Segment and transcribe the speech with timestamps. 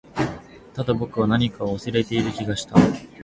[0.73, 2.73] ただ、僕は何かを忘れている気がした